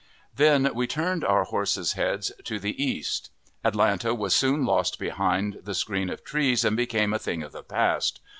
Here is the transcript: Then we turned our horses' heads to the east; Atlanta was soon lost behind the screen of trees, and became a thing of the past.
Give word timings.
Then 0.35 0.71
we 0.73 0.87
turned 0.87 1.23
our 1.23 1.43
horses' 1.43 1.93
heads 1.93 2.31
to 2.45 2.57
the 2.59 2.83
east; 2.83 3.29
Atlanta 3.63 4.15
was 4.15 4.33
soon 4.35 4.65
lost 4.65 4.97
behind 4.97 5.59
the 5.61 5.75
screen 5.75 6.09
of 6.09 6.23
trees, 6.23 6.65
and 6.65 6.75
became 6.75 7.13
a 7.13 7.19
thing 7.19 7.43
of 7.43 7.51
the 7.51 7.61
past. 7.61 8.19